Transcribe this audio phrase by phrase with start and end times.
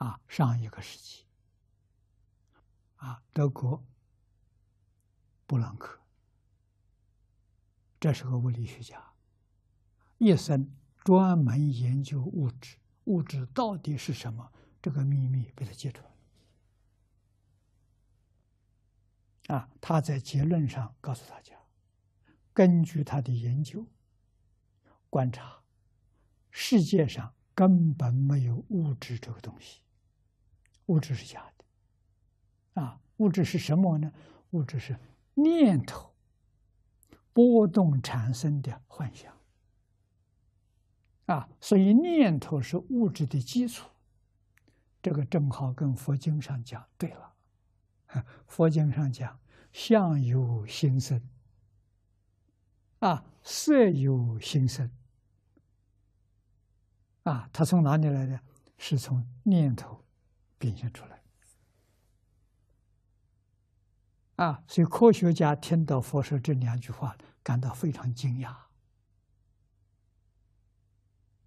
[0.00, 1.26] 啊，上一个时期，
[2.96, 3.84] 啊，德国
[5.46, 6.00] 布朗克，
[8.00, 9.12] 这是个物理学家，
[10.16, 10.74] 一生
[11.04, 14.50] 专门研究物质，物质到底是什么？
[14.80, 16.10] 这个秘密被他揭穿了。
[19.54, 21.54] 啊，他在结论上告诉大家，
[22.54, 23.86] 根据他的研究
[25.10, 25.62] 观察，
[26.50, 29.82] 世界上根本没有物质这个东西。
[30.90, 34.12] 物质是假的，啊，物质是什么呢？
[34.50, 34.98] 物质是
[35.34, 36.12] 念头
[37.32, 39.32] 波动产生的幻想，
[41.26, 43.88] 啊，所以念头是物质的基础。
[45.00, 47.34] 这个正好跟佛经上讲对了，
[48.48, 49.38] 佛经上讲
[49.72, 51.22] 相由心生，
[52.98, 54.90] 啊，色由心生，
[57.22, 58.40] 啊，它从哪里来的？
[58.76, 60.04] 是从念头。
[60.60, 61.22] 表现出来
[64.36, 64.62] 啊！
[64.68, 68.54] 所以科学家听到佛说这两句话，感到非常惊讶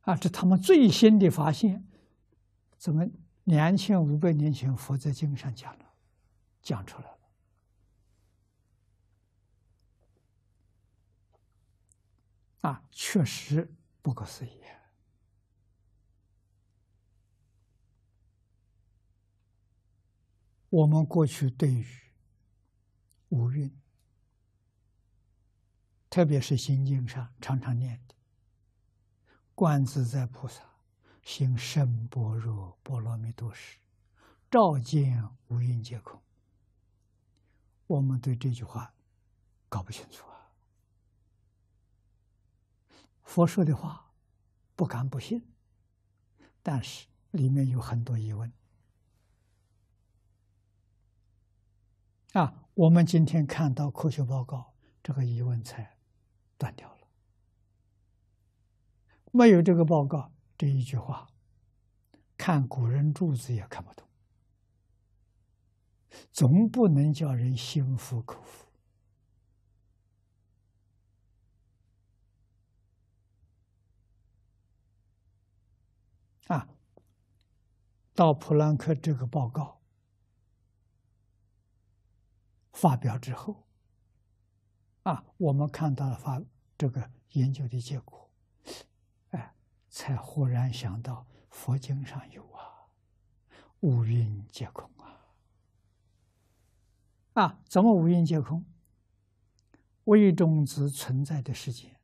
[0.00, 0.16] 啊！
[0.16, 1.86] 这他们最新的发现，
[2.76, 3.06] 怎么
[3.44, 5.94] 两千五百年前佛在经上讲了，
[6.60, 7.18] 讲出来了
[12.62, 12.82] 啊！
[12.90, 14.50] 确实不可思议。
[20.68, 21.86] 我们过去对于
[23.28, 23.70] 五蕴，
[26.10, 28.14] 特别是心经上常常念的
[29.54, 30.62] “观自在菩萨
[31.22, 33.78] 行深般若波罗蜜多时，
[34.50, 36.20] 照见五蕴皆空”，
[37.86, 38.92] 我们对这句话
[39.68, 40.50] 搞不清楚啊。
[43.22, 44.12] 佛说的话
[44.74, 45.46] 不敢不信，
[46.62, 48.52] 但是里面有很多疑问。
[52.36, 55.96] 啊，我们今天看到科学报告，这个疑问才
[56.58, 56.98] 断掉了。
[59.32, 61.28] 没有这个报告，这一句话，
[62.36, 64.06] 看古人注子也看不懂，
[66.30, 68.66] 总不能叫人心服口服。
[76.48, 76.68] 啊，
[78.14, 79.75] 到普朗克这个报告。
[82.76, 83.64] 发表之后，
[85.04, 86.42] 啊，我们看到了发
[86.76, 88.30] 这个研究的结果，
[89.30, 89.54] 哎，
[89.88, 92.90] 才忽然想到佛经上有啊，
[93.80, 95.24] 五蕴皆空啊，
[97.32, 98.62] 啊，怎么五蕴皆空？
[100.04, 101.98] 微中子存在的世界，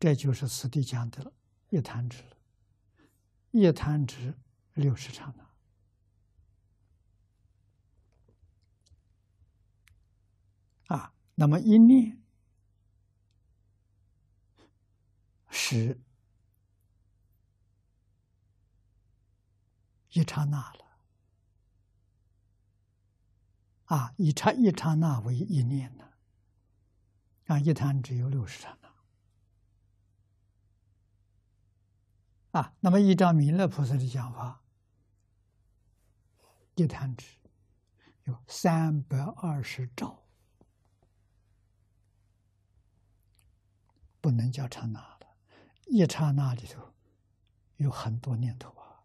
[0.00, 1.32] 这就是此地讲的了，
[1.70, 2.36] 一弹指了，
[3.52, 4.34] 一弹指
[4.74, 5.48] 六十刹那。
[10.88, 12.20] 啊，那么一念
[15.50, 16.00] 是
[20.10, 20.98] 一刹那了，
[23.84, 26.08] 啊，一刹一刹那为一念呢，
[27.46, 28.76] 啊，一坛只有六十刹
[32.50, 34.64] 那，啊，那么依照弥勒菩萨的讲法，
[36.74, 37.38] 一弹指
[38.24, 40.24] 有三百二十兆。
[44.28, 45.20] 不能叫刹那了，
[45.86, 46.92] 一刹那里头
[47.76, 49.00] 有很多念头啊，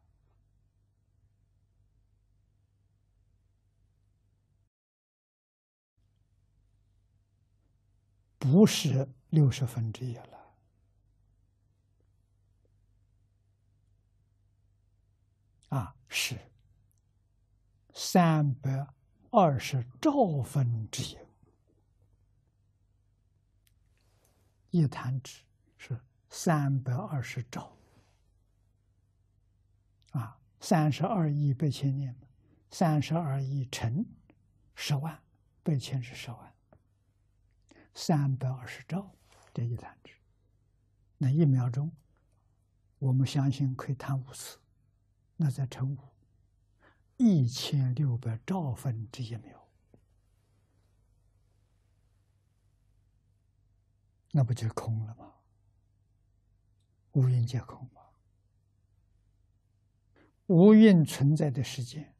[8.38, 10.54] 不是六十分之一了，
[15.70, 16.38] 啊，是。
[17.94, 18.86] 三百
[19.32, 21.23] 二十兆分之一。
[24.74, 25.44] 一弹指
[25.78, 26.02] 是
[26.32, 27.78] 三百二十兆，
[30.14, 32.16] 啊，三十二亿八千年，
[32.72, 34.04] 三十二亿乘
[34.74, 35.22] 十万，
[35.62, 36.54] 八千是十万，
[37.94, 39.12] 三百二十兆
[39.54, 40.16] 这一弹指，
[41.20, 41.92] 那一秒钟，
[42.98, 44.58] 我们相信可以弹五次，
[45.38, 46.00] 那再乘五，
[47.18, 49.63] 一千六百兆分之一秒。
[54.36, 55.32] 那不就空了吗？
[57.12, 58.02] 无蕴皆空吗？
[60.48, 62.12] 无蕴存在的时间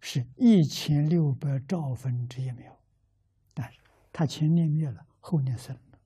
[0.00, 2.78] 是一千六百兆分之一秒，
[3.54, 3.80] 但是
[4.12, 5.98] 它前念灭了，后念生了。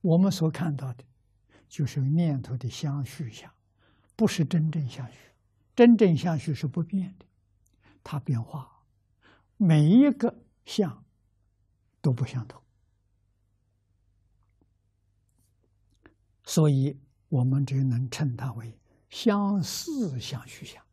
[0.00, 1.04] 我们所看到的，
[1.68, 3.52] 就是念头的相续相，
[4.16, 5.18] 不是真正相续。
[5.76, 7.26] 真正相续是不变的，
[8.02, 8.82] 它变化，
[9.58, 11.04] 每一个相
[12.00, 12.62] 都不相同，
[16.44, 16.98] 所以
[17.28, 20.84] 我们只能称它为相似相虚相，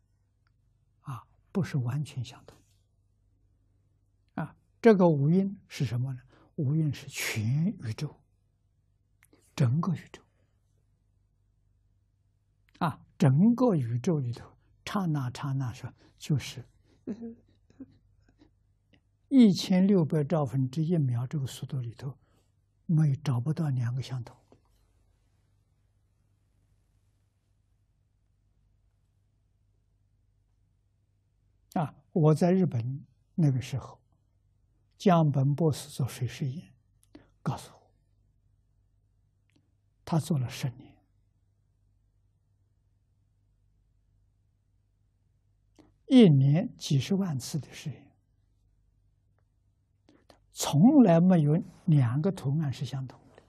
[1.02, 2.58] 啊，不是完全相同。
[4.34, 6.20] 啊，这个五蕴是什么呢？
[6.56, 8.14] 五蕴是全宇宙。
[9.56, 10.22] 整个宇宙
[12.78, 16.64] 啊，整个宇宙里头，刹那刹那说，就是
[19.28, 22.14] 一千六百兆分之一秒这个速度里头，
[22.86, 24.36] 没找不到两个相同。
[31.74, 33.04] 啊，我在日本
[33.34, 34.00] 那个时候，
[34.96, 36.72] 江本博士做水实验，
[37.42, 37.78] 告诉我。
[40.04, 40.96] 他做了十年，
[46.06, 48.07] 一年几十万次的实验，
[50.60, 53.42] 从来没有两个图案是相同的。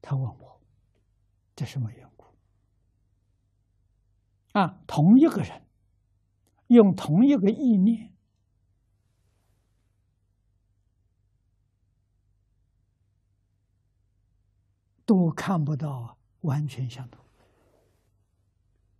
[0.00, 0.58] 他问我，
[1.54, 2.24] 这什么缘故？
[4.52, 5.62] 啊，同一个人
[6.68, 8.14] 用同一个意念。
[15.04, 17.22] 都看不到完全相同，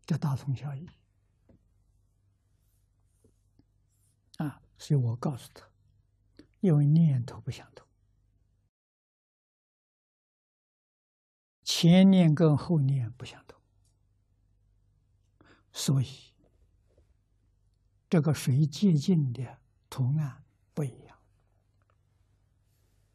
[0.04, 0.86] 这大同小异
[4.36, 4.62] 啊！
[4.78, 5.66] 所以我告诉他，
[6.66, 7.86] 因为念头不相同，
[11.62, 13.60] 前念跟后念不相同，
[15.70, 16.08] 所以
[18.10, 19.58] 这个水接近的
[19.88, 20.42] 图案
[20.74, 21.16] 不一样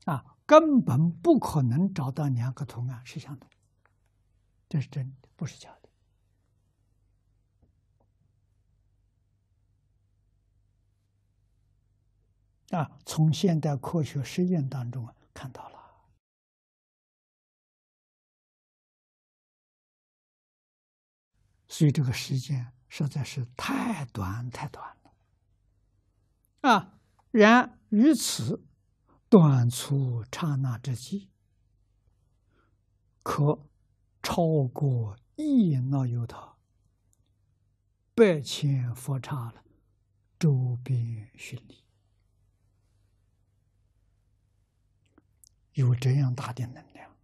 [0.05, 0.37] 啊。
[0.45, 3.49] 根本不可能找到两个图案是相同，
[4.69, 5.80] 这是真的，不是假的。
[12.71, 15.79] 啊，从现代科学实验当中啊看到了，
[21.67, 26.69] 所以这个时间实在是太短太短了。
[26.69, 26.99] 啊，
[27.31, 28.65] 然于此。
[29.29, 31.29] 短促刹那之际，
[33.23, 33.65] 可
[34.21, 36.57] 超过一那由他
[38.13, 39.63] 百千佛刹了，
[40.37, 41.85] 周边巡礼，
[45.73, 47.15] 有这样大的能量，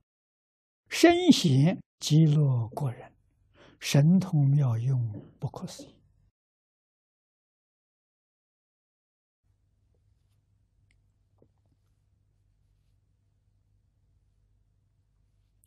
[0.88, 3.12] 身显极乐国人，
[3.80, 5.96] 神通妙用，不可思议。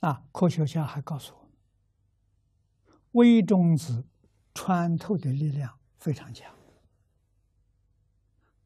[0.00, 1.50] 啊，科学家还告诉我，
[3.12, 4.08] 微中子
[4.54, 6.56] 穿透的力量非常强，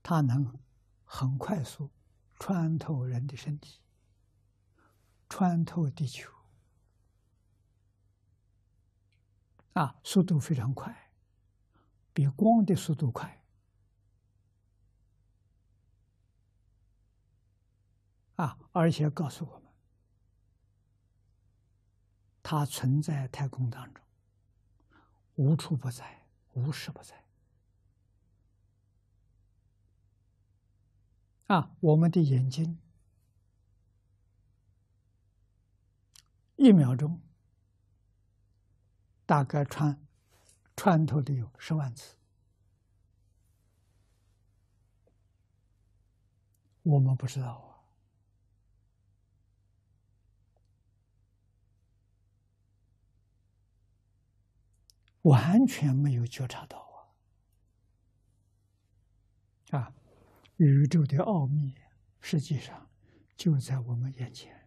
[0.01, 0.57] 它能
[1.05, 1.91] 很快速
[2.39, 3.81] 穿透人的身体，
[5.29, 6.31] 穿透地球，
[9.73, 11.11] 啊，速度非常快，
[12.13, 13.43] 比光的速度快，
[18.37, 19.65] 啊，而且告诉我们。
[22.47, 24.05] 它存在太空当中，
[25.37, 27.25] 无处不在，无时不在。
[31.47, 32.79] 啊，我们的眼睛
[36.65, 37.21] 一秒钟
[39.27, 40.03] 大概穿
[40.75, 42.17] 穿透的有十万次，
[46.83, 47.85] 我们不知道啊。
[55.21, 56.79] 完全没有觉察到
[59.69, 59.79] 啊！
[59.79, 59.95] 啊，
[60.57, 61.75] 宇宙的奥秘
[62.23, 62.89] 实际上
[63.37, 64.63] 就在我们眼前。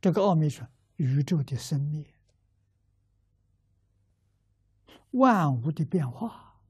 [0.00, 2.14] 这个奥秘是宇宙的生灭、
[5.10, 6.60] 万物的变化，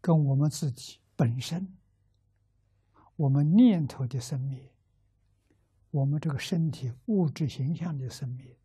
[0.00, 1.76] 跟我们自己本身。
[3.16, 4.74] 我们念头的生灭，
[5.90, 8.58] 我们这个身体物质形象的生灭，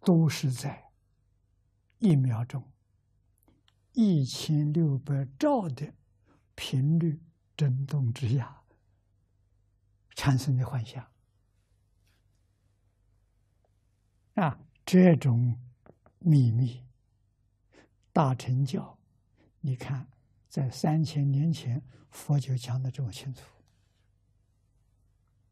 [0.00, 0.90] 都是在
[1.98, 2.64] 一秒钟
[3.92, 5.92] 一千六百兆的
[6.54, 7.20] 频率
[7.56, 8.62] 震动之下
[10.14, 11.06] 产生的幻象。
[14.86, 15.58] 这种
[16.18, 16.84] 秘密
[18.12, 18.98] 大成教，
[19.60, 20.06] 你看，
[20.48, 23.53] 在三千年前佛就讲的这么清楚。